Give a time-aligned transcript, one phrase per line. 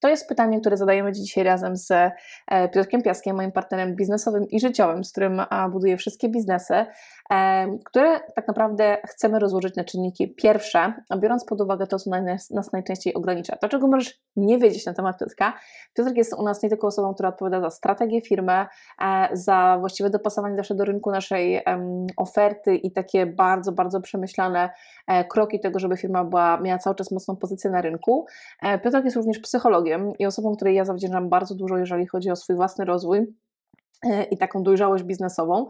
[0.00, 4.60] To jest pytanie, które zadajemy dzisiaj razem z e, Piotrkiem Piaskiem, moim partnerem biznesowym i
[4.60, 6.74] życiowym, z którym buduję wszystkie biznesy,
[7.30, 12.10] e, które tak naprawdę chcemy rozłożyć na czynniki pierwsze, biorąc pod uwagę to, co
[12.50, 13.56] nas najczęściej ogranicza.
[13.56, 15.52] To, czego możesz nie wiedzieć na temat Piotrka,
[15.94, 18.66] Piotrek jest u nas nie tylko osobą, która odpowiada za strategię firmy,
[19.02, 21.60] e, za właściwe dopasowanie zawsze do rynku naszej
[22.16, 24.70] oferty i takie bardzo, bardzo przemyślane
[25.28, 28.26] kroki tego, żeby firma była, miała cały czas mocną pozycję na rynku.
[28.82, 32.56] Piotrek jest również psychologiem, i osobą, której ja zawdzięczam bardzo dużo, jeżeli chodzi o swój
[32.56, 33.34] własny rozwój
[34.06, 35.66] e, i taką dojrzałość biznesową.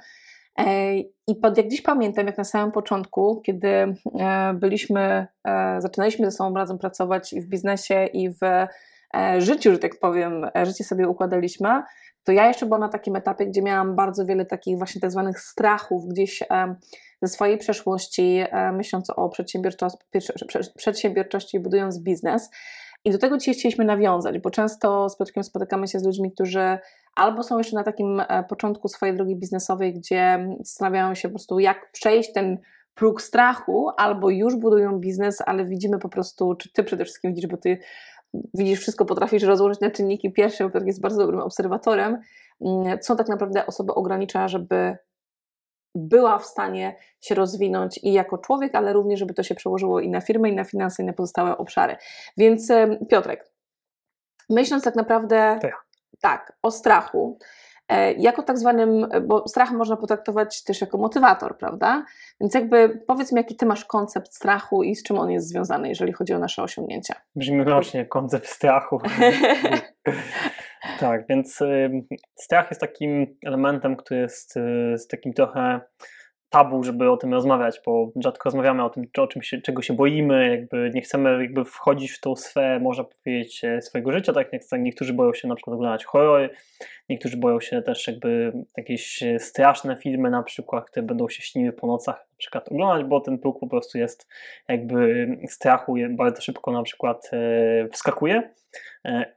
[0.58, 3.94] E, I jak dziś pamiętam, jak na samym początku, kiedy e,
[4.54, 5.26] byliśmy,
[5.78, 8.40] zaczynaliśmy ze sobą razem pracować i w biznesie, i w
[9.38, 11.82] życiu, że tak powiem, życie sobie układaliśmy,
[12.24, 15.40] to ja jeszcze byłam na takim etapie, gdzie miałam bardzo wiele takich właśnie tak zwanych
[15.40, 16.42] strachów gdzieś
[17.22, 19.98] ze swojej przeszłości, myśląc o przedsiębiorczości,
[20.76, 22.50] przedsiębiorczości budując biznes.
[23.04, 26.78] I do tego dzisiaj chcieliśmy nawiązać, bo często z spotykamy się z ludźmi, którzy
[27.14, 31.58] albo są jeszcze na takim e, początku swojej drogi biznesowej, gdzie zastanawiają się po prostu,
[31.58, 32.58] jak przejść ten
[32.94, 37.50] próg strachu, albo już budują biznes, ale widzimy po prostu, czy ty przede wszystkim widzisz,
[37.50, 37.78] bo ty
[38.54, 42.18] widzisz wszystko, potrafisz rozłożyć na czynniki pierwsze, bo Piotr jest bardzo dobrym obserwatorem,
[42.60, 44.96] mm, co tak naprawdę osobę ogranicza, żeby
[45.94, 50.08] była w stanie się rozwinąć i jako człowiek, ale również, żeby to się przełożyło i
[50.08, 51.96] na firmę, i na finanse, i na pozostałe obszary.
[52.36, 52.68] Więc
[53.08, 53.50] Piotrek,
[54.50, 55.84] myśląc tak naprawdę tak,
[56.20, 57.38] tak o strachu,
[58.16, 62.04] jako tak zwanym, bo strach można potraktować też jako motywator, prawda?
[62.40, 65.88] Więc jakby powiedz mi, jaki ty masz koncept strachu i z czym on jest związany,
[65.88, 67.14] jeżeli chodzi o nasze osiągnięcia.
[67.36, 69.00] Brzmi rocznie, koncept strachu.
[71.00, 71.58] Tak, więc
[72.34, 74.54] strach jest takim elementem, który jest
[74.96, 75.80] z takim trochę
[76.50, 79.94] tabu, żeby o tym rozmawiać, bo rzadko rozmawiamy o tym, o czym się, czego się
[79.94, 84.52] boimy, jakby nie chcemy jakby wchodzić w tą sferę, można powiedzieć, e, swojego życia, tak?
[84.52, 86.50] Jak niektórzy boją się na przykład oglądać horrory,
[87.08, 91.72] niektórzy boją się też jakby jakieś e, straszne filmy na przykład, które będą się śniły
[91.72, 94.28] po nocach przykład oglądać, bo ten próg po prostu jest
[94.68, 98.50] jakby strachu bardzo szybko na przykład e, wskakuje,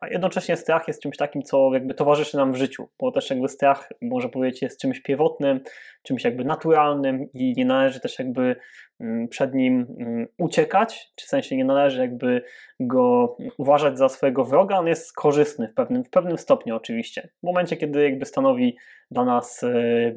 [0.02, 3.48] a jednocześnie strach jest czymś takim, co jakby towarzyszy nam w życiu, bo też jakby
[3.48, 5.60] strach, można powiedzieć, jest czymś pierwotnym,
[6.04, 8.56] czymś jakby naturalnym i nie należy też jakby
[9.00, 12.42] mm, przed nim mm, uciekać, czy w sensie nie należy jakby
[12.80, 17.30] go uważać za swojego wroga, on jest korzystny w pewnym, w pewnym stopniu oczywiście.
[17.40, 18.78] W momencie, kiedy jakby stanowi
[19.12, 20.14] dla nas e,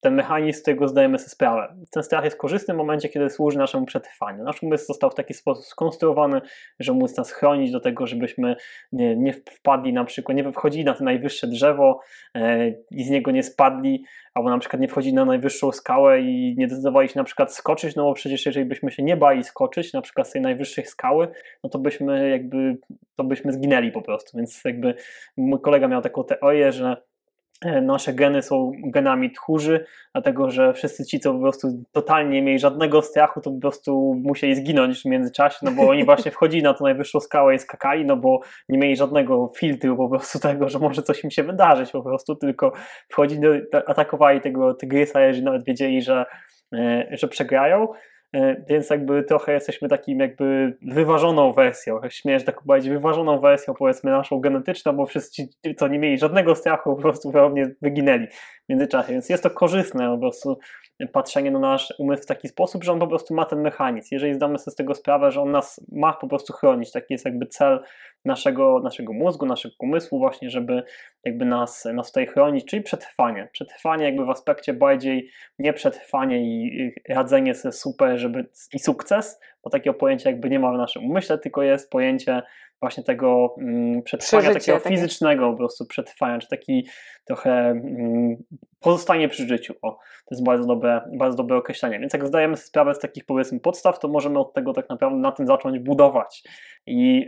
[0.00, 1.76] ten mechanizm, z którego zdajemy sobie sprawę.
[1.90, 4.44] Ten strach jest korzystny w momencie, kiedy służy naszemu przetrwaniu.
[4.44, 6.40] Nasz umysł został w taki sposób skonstruowany,
[6.80, 8.56] że móc nas chronić do tego, żebyśmy
[8.92, 12.00] nie, nie wpadli na przykład, nie wchodzili na to najwyższe drzewo
[12.34, 16.54] e, i z niego nie spadli, albo na przykład nie wchodzili na najwyższą skałę i
[16.58, 19.92] nie decydowali się na przykład skoczyć, no bo przecież jeżeli byśmy się nie bali skoczyć,
[19.92, 21.28] na przykład z tej najwyższej skały,
[21.64, 22.76] no to byśmy jakby,
[23.16, 24.94] to byśmy zginęli po prostu, więc jakby
[25.36, 27.09] mój kolega miał taką teorię, że
[27.82, 32.58] nasze geny są genami tchórzy, dlatego że wszyscy ci, co po prostu totalnie nie mieli
[32.58, 36.74] żadnego strachu, to po prostu musieli zginąć w międzyczasie, no bo oni właśnie wchodzili na
[36.74, 40.78] tą najwyższą skałę i skakali, no bo nie mieli żadnego filtru po prostu tego, że
[40.78, 42.72] może coś im się wydarzyć po prostu, tylko
[43.08, 43.42] wchodzili,
[43.86, 46.24] atakowali tego tygrysa, jeżeli nawet wiedzieli, że,
[46.74, 47.88] e, że przegrają.
[48.34, 54.10] E, więc jakby trochę jesteśmy takim jakby wyważoną wersją, śmiesz tak powiedzieć, wyważoną wersją powiedzmy
[54.10, 58.26] naszą genetyczną, bo wszyscy, co nie mieli żadnego strachu, po prostu pewnie wyginęli
[58.70, 60.58] międzyczasie, więc jest to korzystne po prostu
[61.12, 64.08] patrzenie na nasz umysł w taki sposób, że on po prostu ma ten mechanizm.
[64.12, 67.24] Jeżeli zdamy sobie z tego sprawę, że on nas ma po prostu chronić, taki jest
[67.24, 67.80] jakby cel
[68.24, 70.82] naszego, naszego mózgu, naszego umysłu właśnie, żeby
[71.24, 73.48] jakby nas, nas tutaj chronić, czyli przetrwanie.
[73.52, 79.70] Przetrwanie jakby w aspekcie bardziej nie przetrwanie i radzenie sobie super, żeby i sukces, bo
[79.70, 82.42] takiego pojęcia jakby nie ma w naszym umyśle, tylko jest pojęcie
[82.80, 86.86] właśnie tego mm, przetrwania, Przeżycie, takiego fizycznego po prostu przetrwania, czy taki
[87.24, 88.36] trochę mm,
[88.80, 89.74] pozostanie przy życiu.
[89.82, 91.98] O, to jest bardzo dobre, bardzo dobre określenie.
[91.98, 95.18] Więc jak zdajemy sobie sprawę z takich powiedzmy podstaw, to możemy od tego tak naprawdę
[95.18, 96.42] na tym zacząć budować.
[96.86, 97.26] I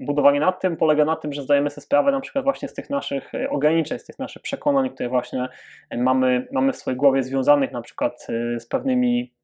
[0.00, 2.74] y, budowanie nad tym polega na tym, że zdajemy sobie sprawę na przykład właśnie z
[2.74, 5.48] tych naszych y, ograniczeń, z tych naszych przekonań, które właśnie
[5.96, 9.37] mamy, mamy w swojej głowie związanych na przykład y, z pewnymi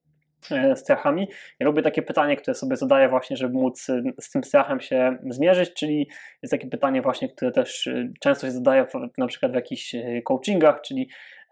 [0.74, 1.28] strachami.
[1.60, 5.18] Ja lubię takie pytanie, które sobie zadaję właśnie, żeby móc e, z tym strachem się
[5.30, 6.08] zmierzyć, czyli
[6.42, 8.86] jest takie pytanie właśnie, które też e, często się zadaje
[9.18, 9.94] na przykład w jakichś
[10.24, 11.43] coachingach, czyli e,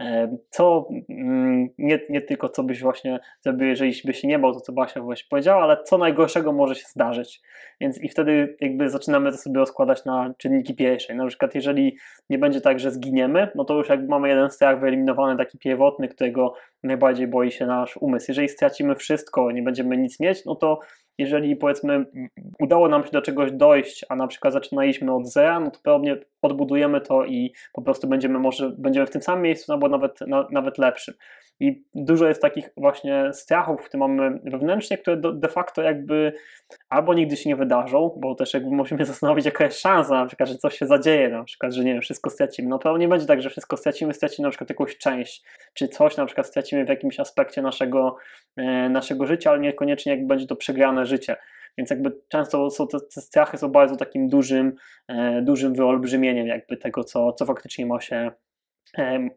[0.50, 4.60] co mm, nie, nie tylko co byś właśnie zrobił, jeżeli byś się nie bał, to
[4.60, 7.40] co Basia właśnie powiedziała, ale co najgorszego może się zdarzyć.
[7.80, 11.14] Więc i wtedy jakby zaczynamy to sobie rozkładać na czynniki pierwsze.
[11.14, 11.96] Na przykład jeżeli
[12.30, 16.08] nie będzie tak, że zginiemy, no to już jakby mamy jeden strach wyeliminowany, taki pierwotny,
[16.08, 18.26] którego najbardziej boi się nasz umysł.
[18.28, 20.80] Jeżeli stracimy wszystko, nie będziemy nic mieć, no to
[21.18, 22.06] jeżeli powiedzmy
[22.60, 26.16] udało nam się do czegoś dojść, a na przykład zaczynaliśmy od zera, no to pewnie
[26.42, 30.48] odbudujemy to i po prostu będziemy może będziemy w tym samym miejscu, albo nawet, na,
[30.50, 31.14] nawet lepszym.
[31.60, 36.32] I dużo jest takich właśnie strachów, które mamy wewnętrznie, które de facto jakby
[36.88, 40.48] albo nigdy się nie wydarzą, bo też jakby musimy zastanowić, jaka jest szansa, na przykład,
[40.48, 42.68] że coś się zadzieje, na przykład, że nie wiem, wszystko stracimy.
[42.68, 45.44] No pewnie nie będzie tak, że wszystko stracimy, stracimy na przykład jakąś część,
[45.74, 48.16] czy coś na przykład stracimy w jakimś aspekcie naszego,
[48.56, 51.36] e, naszego życia, ale niekoniecznie jakby będzie to przegrane życie.
[51.78, 54.72] Więc jakby często są te, te strachy są bardzo takim dużym,
[55.08, 58.30] e, dużym wyolbrzymieniem jakby tego, co, co faktycznie ma się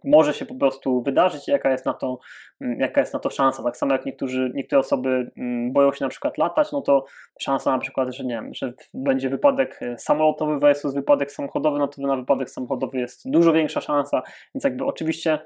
[0.03, 2.19] może się po prostu wydarzyć jaka jest na to,
[2.61, 3.63] mm, jaka jest na to szansa.
[3.63, 7.05] Tak samo jak niektórzy, niektóre osoby mm, boją się na przykład latać, no to
[7.39, 11.87] szansa na przykład, że nie wiem, że będzie wypadek e, samolotowy versus wypadek samochodowy, no
[11.87, 14.21] to na wypadek samochodowy jest dużo większa szansa,
[14.55, 15.39] więc jakby oczywiście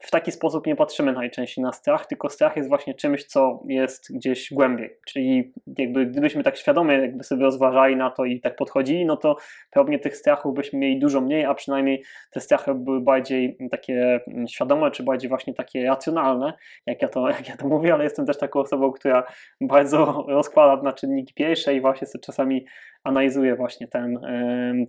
[0.00, 4.16] w taki sposób nie patrzymy najczęściej na strach, tylko strach jest właśnie czymś, co jest
[4.16, 9.06] gdzieś głębiej, czyli jakby gdybyśmy tak świadomie jakby sobie rozważali na to i tak podchodzili,
[9.06, 9.36] no to
[9.70, 14.20] pewnie tych strachów byśmy mieli dużo mniej, a przynajmniej te strachy były bardziej bardziej takie
[14.48, 16.52] świadome, czy bardziej właśnie takie racjonalne,
[16.86, 19.24] jak ja to, jak ja to mówię, ale jestem też taką osobą, która
[19.60, 22.66] bardzo rozkłada na czynniki pierwsze i właśnie czasami
[23.04, 24.18] analizuje właśnie ten,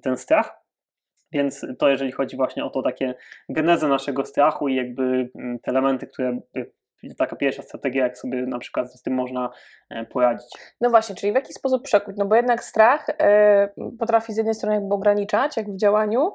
[0.01, 0.63] ten strach.
[1.31, 3.13] Więc to jeżeli chodzi właśnie o to takie
[3.50, 6.39] genezę naszego strachu i jakby mm, te elementy, które
[7.17, 9.50] taka pierwsza strategia, jak sobie na przykład z tym można
[9.89, 10.50] e, poradzić.
[10.81, 12.15] No właśnie, czyli w jaki sposób przekuć?
[12.17, 13.69] No bo jednak strach e,
[14.00, 16.31] potrafi z jednej strony jakby ograniczać, jak w działaniu,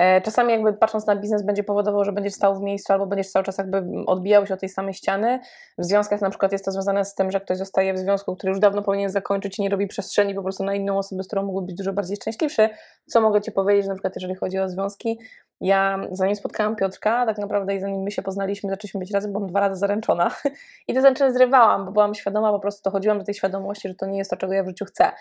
[0.00, 3.28] E, czasami jakby patrząc na biznes będzie powodował, że będziesz stał w miejscu albo będziesz
[3.28, 5.40] cały czas jakby odbijał się od tej samej ściany.
[5.78, 8.50] W związkach na przykład jest to związane z tym, że ktoś zostaje w związku, który
[8.50, 11.42] już dawno powinien zakończyć i nie robi przestrzeni po prostu na inną osobę, z którą
[11.42, 12.68] mógłby być dużo bardziej szczęśliwszy.
[13.06, 15.18] Co mogę Ci powiedzieć, na przykład jeżeli chodzi o związki,
[15.60, 19.48] ja zanim spotkałam Piotrka, tak naprawdę i zanim my się poznaliśmy, zaczęliśmy być razem, byłam
[19.48, 20.30] dwa razy zaręczona
[20.88, 24.06] i te zaręczone zrywałam, bo byłam świadoma, po prostu dochodziłam do tej świadomości, że to
[24.06, 25.12] nie jest to, czego ja w życiu chcę.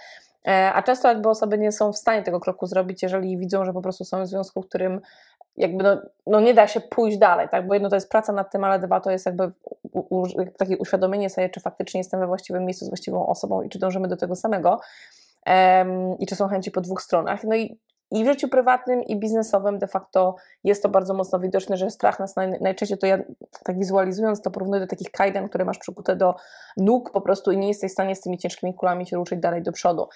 [0.48, 3.74] E, a często jakby osoby nie są w stanie tego kroku zrobić, jeżeli widzą, że
[3.74, 5.02] po prostu są w związku, w którym
[5.58, 5.98] jakby no,
[6.28, 7.68] no nie da się pójść dalej, tak?
[7.68, 9.52] Bo jedno to jest praca nad tym, ale dwa to jest jakby
[9.92, 10.28] u, u,
[10.58, 14.08] takie uświadomienie sobie, czy faktycznie jestem we właściwym miejscu z właściwą osobą i czy dążymy
[14.08, 14.80] do tego samego.
[16.20, 17.44] I czy są chęci po dwóch stronach.
[17.44, 17.78] No i
[18.12, 22.20] i w życiu prywatnym, i biznesowym de facto jest to bardzo mocno widoczne, że strach
[22.20, 23.18] nas naj, najczęściej to ja
[23.64, 26.36] tak wizualizując to porównuję do takich kajdan, które masz przykute do
[26.78, 29.62] nóg po prostu i nie jesteś w stanie z tymi ciężkimi kulami się ruszyć dalej
[29.62, 30.08] do przodu.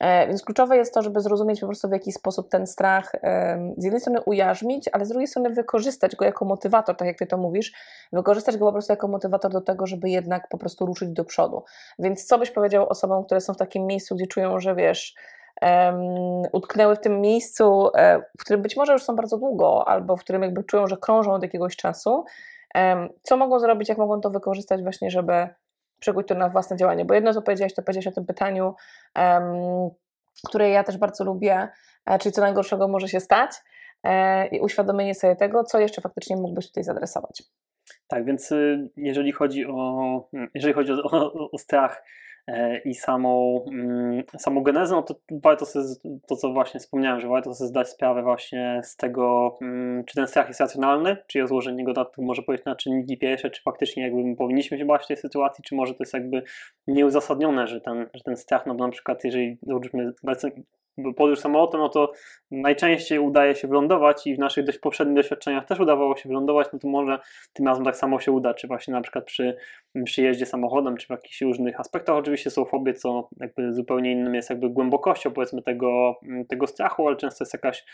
[0.00, 3.72] E, więc kluczowe jest to, żeby zrozumieć po prostu w jaki sposób ten strach e,
[3.76, 7.26] z jednej strony ujarzmić, ale z drugiej strony wykorzystać go jako motywator, tak jak ty
[7.26, 7.72] to mówisz,
[8.12, 11.64] wykorzystać go po prostu jako motywator do tego, żeby jednak po prostu ruszyć do przodu.
[11.98, 15.14] Więc co byś powiedział osobom, które są w takim miejscu, gdzie czują, że wiesz,
[16.52, 20.20] utknęły w tym miejscu, e, w którym być może już są bardzo długo, albo w
[20.20, 22.24] którym jakby czują, że krążą od jakiegoś czasu,
[23.22, 25.48] co mogą zrobić, jak mogą to wykorzystać właśnie, żeby
[25.98, 28.74] przekuć to na własne działanie, bo jedno co powiedziałeś, to powiedziałeś o tym pytaniu,
[30.46, 31.68] które ja też bardzo lubię,
[32.06, 33.50] e, czyli co najgorszego może się stać
[34.02, 37.42] e, i uświadomienie sobie tego, co jeszcze faktycznie mógłbyś tutaj zadresować.
[38.08, 42.04] Tak, więc y, jeżeli chodzi o, jeżeli chodzi o, o, o strach,
[42.84, 45.84] i samą, mm, samą genezę, no to warto sobie,
[46.26, 50.26] to co właśnie wspomniałem, że warto sobie zdać sprawę właśnie z tego, mm, czy ten
[50.26, 54.36] strach jest racjonalny, czy rozłożenie go na może powiedzieć na czynniki pierwsze, czy faktycznie jakby
[54.36, 56.42] powinniśmy się bać w tej sytuacji, czy może to jest jakby
[56.86, 60.12] nieuzasadnione, że ten, że ten strach, no na przykład jeżeli załóżmy
[61.16, 62.12] podróż samolotem, no to
[62.50, 66.78] najczęściej udaje się wylądować i w naszych dość poprzednich doświadczeniach też udawało się wylądować, no
[66.78, 67.18] to może
[67.52, 69.56] tym razem tak samo się uda, czy właśnie na przykład przy
[70.04, 72.16] przyjeździe samochodem, czy w jakichś różnych aspektach.
[72.16, 77.16] Oczywiście są fobie, co jakby zupełnie innym jest jakby głębokością powiedzmy tego, tego strachu, ale
[77.16, 77.84] często jest jakaś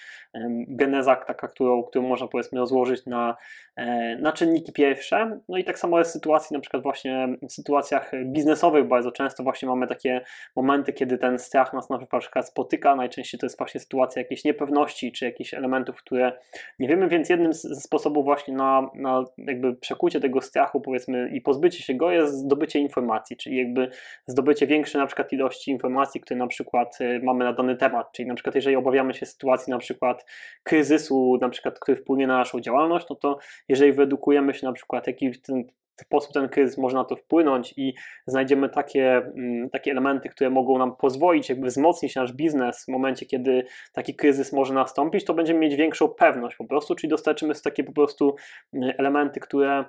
[0.68, 3.36] geneza taka, którą, którą można powiedzmy rozłożyć na,
[3.76, 5.40] e, na czynniki pierwsze.
[5.48, 9.42] No i tak samo jest w sytuacji na przykład właśnie w sytuacjach biznesowych bardzo często
[9.42, 10.20] właśnie mamy takie
[10.56, 15.12] momenty, kiedy ten strach nas na przykład spotyka Najczęściej to jest właśnie sytuacja jakiejś niepewności,
[15.12, 16.32] czy jakichś elementów, które
[16.78, 21.40] nie wiemy, więc jednym z sposobów właśnie na, na jakby przekucie tego strachu, powiedzmy, i
[21.40, 23.90] pozbycie się go jest zdobycie informacji, czyli jakby
[24.26, 28.28] zdobycie większej na przykład ilości informacji, które na przykład y, mamy na dany temat, czyli
[28.28, 30.26] na przykład jeżeli obawiamy się sytuacji na przykład
[30.62, 35.06] kryzysu, na przykład, który wpłynie na naszą działalność, no to jeżeli wyedukujemy się na przykład,
[35.06, 35.64] jaki ten
[36.00, 37.94] sposób ten kryzys może na to wpłynąć i
[38.26, 43.26] znajdziemy takie, mm, takie elementy, które mogą nam pozwolić jakby wzmocnić nasz biznes w momencie,
[43.26, 47.84] kiedy taki kryzys może nastąpić, to będziemy mieć większą pewność po prostu, czyli dostarczymy takie
[47.84, 48.36] po prostu
[48.72, 49.84] mm, elementy, które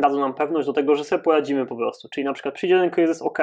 [0.00, 2.08] dadzą nam pewność do tego, że sobie poradzimy po prostu.
[2.08, 3.38] Czyli na przykład przyjdzie ten kryzys, ok,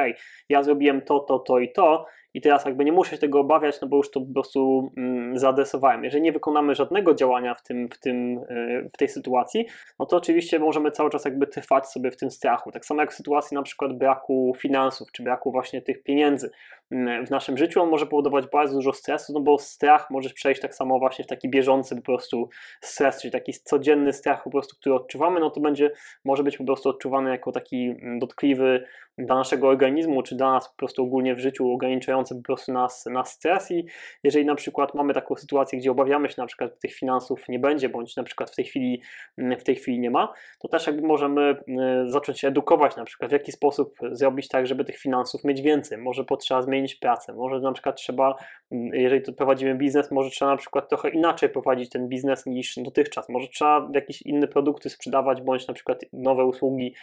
[0.50, 3.82] ja zrobiłem to, to, to i to i teraz jakby nie muszę się tego obawiać,
[3.82, 6.04] no bo już to po prostu mm, zaadresowałem.
[6.04, 9.66] Jeżeli nie wykonamy żadnego działania w, tym, w, tym, y, w tej sytuacji,
[10.00, 12.72] no to oczywiście możemy cały czas jakby trwać sobie w tym strachu.
[12.72, 16.52] Tak samo jak w sytuacji na przykład braku finansów, czy braku właśnie tych pieniędzy
[16.92, 20.62] mm, w naszym życiu, on może powodować bardzo dużo stresu, no bo strach może przejść
[20.62, 22.50] tak samo właśnie w taki bieżący po prostu
[22.82, 25.92] stres, czyli taki codzienny strach po prostu, który odczuwamy, no to będzie,
[26.26, 28.84] może być po prostu odczuwany jako taki mm, dotkliwy
[29.18, 33.06] dla naszego organizmu, czy dla nas po prostu ogólnie w życiu ograniczający po prostu nas,
[33.06, 33.86] nas stres i
[34.24, 37.90] jeżeli na przykład mamy taką sytuację, gdzie obawiamy się na przykład, tych finansów nie będzie,
[37.90, 39.02] bądź na przykład w tej chwili,
[39.38, 43.06] mm, w tej chwili nie ma, to też jakby możemy mm, zacząć się edukować na
[43.06, 45.98] przykład, w jaki sposób zrobić tak, żeby tych finansów mieć więcej.
[45.98, 48.36] Może potrzeba zmienić pracę, może na przykład trzeba,
[48.72, 52.76] mm, jeżeli to prowadzimy biznes, może trzeba na przykład trochę inaczej prowadzić ten biznes niż
[52.78, 53.30] dotychczas.
[53.30, 56.94] Może trzeba jakieś inne produkty sprzedawać, bądź na przykład nowe usługi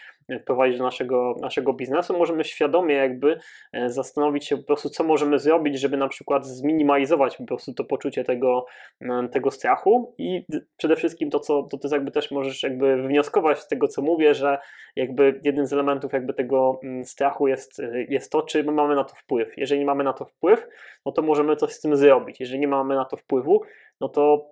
[0.43, 3.39] wprowadzić do naszego, naszego biznesu, możemy świadomie jakby
[3.73, 7.85] e, zastanowić się po prostu, co możemy zrobić, żeby na przykład zminimalizować po prostu to
[7.85, 8.67] poczucie tego,
[9.33, 13.69] tego strachu i przede wszystkim to, co to ty jakby też możesz jakby wnioskować z
[13.69, 14.59] tego, co mówię, że
[14.97, 19.15] jakby jednym z elementów jakby tego strachu jest, jest to, czy my mamy na to
[19.15, 19.57] wpływ.
[19.57, 20.69] Jeżeli mamy na to wpływ,
[21.07, 22.41] no to możemy coś z tym zrobić.
[22.41, 23.63] Jeżeli nie mamy na to wpływu,
[24.01, 24.51] no to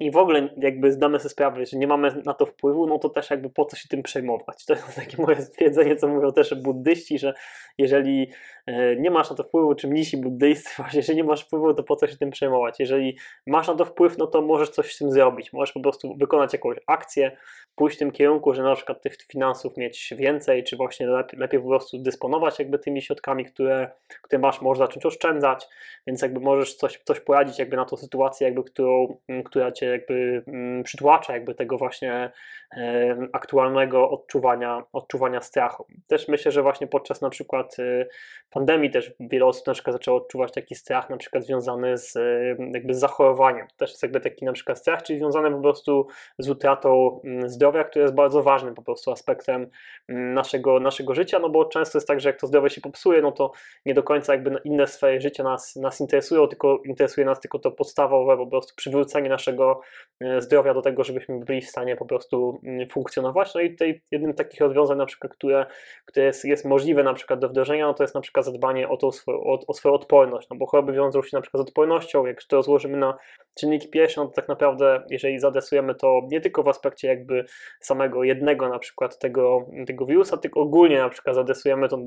[0.00, 3.08] i w ogóle jakby zdamy sobie sprawę, że nie mamy na to wpływu, no to
[3.08, 4.64] też jakby po co się tym przejmować.
[4.66, 7.34] To jest takie moje stwierdzenie, co mówią też buddyści, że
[7.78, 8.30] jeżeli
[8.66, 11.82] e, nie masz na to wpływu, czy mnisi buddyjscy, właśnie, jeżeli nie masz wpływu, to
[11.82, 12.80] po co się tym przejmować.
[12.80, 13.16] Jeżeli
[13.46, 15.52] masz na to wpływ, no to możesz coś z tym zrobić.
[15.52, 17.36] Możesz po prostu wykonać jakąś akcję,
[17.74, 21.60] pójść w tym kierunku, że na przykład tych finansów mieć więcej, czy właśnie lepiej, lepiej
[21.60, 23.90] po prostu dysponować jakby tymi środkami, które,
[24.22, 25.66] które masz, możesz zacząć oszczędzać,
[26.06, 30.42] więc jakby możesz coś, coś poradzić jakby na tą sytuację, jakby którą, która cię jakby
[30.46, 32.30] mm, przytłacza jakby tego właśnie
[33.32, 35.86] aktualnego odczuwania, odczuwania strachu.
[36.06, 38.08] Też myślę, że właśnie podczas na przykład y,
[38.50, 42.14] pandemii też wiele osób na przykład zaczęło odczuwać taki strach na przykład związany z
[42.74, 43.66] jakby z zachorowaniem.
[43.76, 46.06] Też jest jakby taki na przykład strach, czyli związany po prostu
[46.38, 49.66] z utratą mm, zdrowia, który jest bardzo ważnym po prostu aspektem
[50.08, 53.22] mm, naszego, naszego życia, no bo często jest tak, że jak to zdrowie się popsuje,
[53.22, 53.52] no to
[53.86, 57.70] nie do końca jakby inne sfery życia nas, nas interesują, tylko interesuje nas tylko to
[57.70, 59.79] podstawowe po prostu przywrócenie naszego
[60.20, 63.54] e, zdrowia do tego, żebyśmy byli w stanie po prostu mm, funkcjonować.
[63.54, 65.66] No i tutaj jednym z takich rozwiązań na przykład, które,
[66.04, 69.12] które jest, jest możliwe na przykład do wdrożenia, no to jest na przykład zadbanie o,
[69.12, 72.44] swoją, o, o swoją odporność, no bo choroby wiążą się na przykład z odpornością, jak
[72.44, 73.18] to rozłożymy na
[73.54, 77.44] czynniki pierwsze, no to tak naprawdę jeżeli zadresujemy to nie tylko w aspekcie jakby
[77.80, 81.98] samego jednego na przykład tego, tego wirusa, tylko ogólnie na przykład zadresujemy to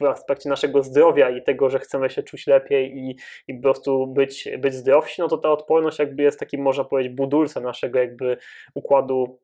[0.00, 3.16] w aspekcie naszego zdrowia i tego, że chcemy się czuć lepiej i,
[3.48, 7.11] i po prostu być, być zdrowsi, no to ta odporność jakby jest takim, można powiedzieć,
[7.12, 8.36] budulcem naszego jakby
[8.74, 9.38] układu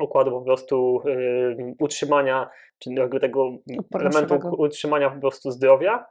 [0.00, 3.50] układu po prostu y, utrzymania, czy jakby tego
[3.94, 6.06] elementu utrzymania po prostu zdrowia.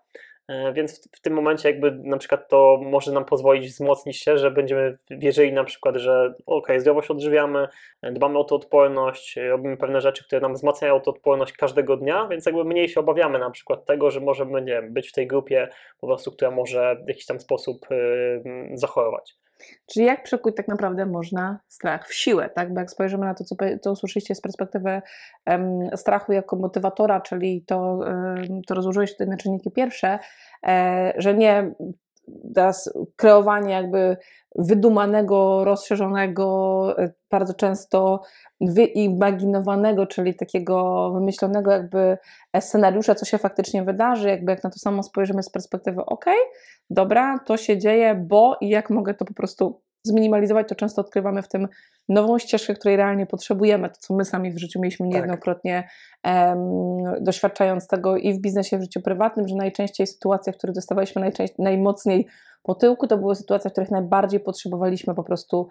[0.48, 4.38] E, więc w, w, tym momencie jakby na przykład to może nam pozwolić wzmocnić się,
[4.38, 7.68] że będziemy wierzyli na przykład, że ok, zdrowość odżywiamy,
[8.02, 11.98] e, dbamy o to odporność, e, robimy pewne rzeczy, które nam wzmacniają tę odporność każdego
[11.98, 15.14] dnia, więc jakby mniej się obawiamy na przykład tego, że możemy nie wiem, być w
[15.14, 15.70] tej grupie
[16.00, 19.36] po prostu, która może w jakiś tam sposób yy, zachorować.
[19.86, 22.74] Czyli jak przekuć tak naprawdę można strach w siłę, tak?
[22.74, 25.02] Bo jak spojrzymy na to, co, to usłyszeliście z perspektywy
[25.46, 30.20] um, strachu jako motywatora, czyli to, um, to rozłożyłeś tutaj na czynniki pierwsze,
[30.68, 31.72] e, że nie
[32.56, 34.18] teraz kreowanie jakby
[34.56, 38.22] wydumanego, rozszerzonego, e, bardzo często
[38.62, 42.18] wyimaginowanego, czyli takiego wymyślonego jakby
[42.60, 46.26] scenariusza, co się faktycznie wydarzy, jakby jak na to samo spojrzymy z perspektywy, ok,
[46.90, 51.42] dobra, to się dzieje, bo i jak mogę to po prostu zminimalizować, to często odkrywamy
[51.42, 51.68] w tym
[52.10, 55.14] nową ścieżkę, której realnie potrzebujemy, to co my sami w życiu mieliśmy tak.
[55.14, 55.90] niejednokrotnie
[56.24, 61.32] um, doświadczając tego i w biznesie, w życiu prywatnym, że najczęściej sytuacje, w których dostawaliśmy
[61.60, 62.28] najmocniej
[62.64, 65.70] po tyłku, to były sytuacje, w których najbardziej potrzebowaliśmy po prostu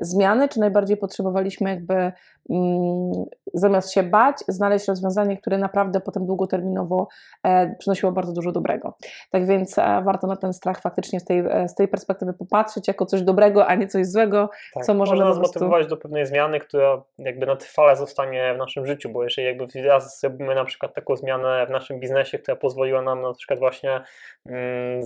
[0.00, 2.12] zmiany, czy najbardziej potrzebowaliśmy jakby
[2.50, 3.12] mm,
[3.54, 7.08] zamiast się bać, znaleźć rozwiązanie, które naprawdę potem długoterminowo
[7.42, 8.96] e, przynosiło bardzo dużo dobrego.
[9.30, 12.88] Tak więc e, warto na ten strach faktycznie z tej, e, z tej perspektywy popatrzeć
[12.88, 16.60] jako coś dobrego, a nie coś złego, tak, co Można nas motywować do pewnej zmiany,
[16.60, 20.94] która jakby na trwale zostanie w naszym życiu, bo jeżeli jakby raz zrobimy na przykład
[20.94, 24.00] taką zmianę w naszym biznesie, która pozwoliła nam na przykład właśnie
[24.46, 25.00] mm,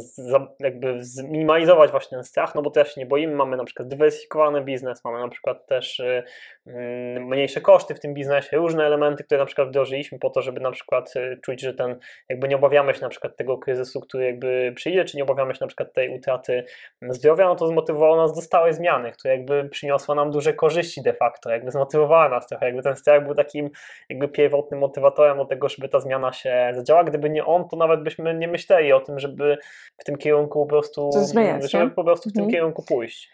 [0.60, 4.47] jakby zminimalizować właśnie ten strach, no bo też się nie boimy, mamy na przykład dywersyfikowane
[4.48, 6.22] zmotywowany biznes, mamy na przykład też y,
[6.66, 10.60] mm, mniejsze koszty w tym biznesie, różne elementy, które na przykład wdrożyliśmy po to, żeby
[10.60, 14.24] na przykład y, czuć, że ten, jakby nie obawiamy się na przykład tego kryzysu, który
[14.24, 16.64] jakby przyjdzie, czy nie obawiamy się na przykład tej utraty
[17.02, 21.12] zdrowia, no to zmotywowało nas do stałej zmiany, która jakby przyniosła nam duże korzyści de
[21.12, 23.70] facto, jakby zmotywowała nas trochę, jakby ten strach był takim
[24.08, 28.02] jakby pierwotnym motywatorem do tego, żeby ta zmiana się zadziała, gdyby nie on, to nawet
[28.02, 29.58] byśmy nie myśleli o tym, żeby
[29.98, 32.52] w tym kierunku po prostu, zmieniać, żeby po prostu w tym Mhm.
[32.52, 33.30] kierunku pójść.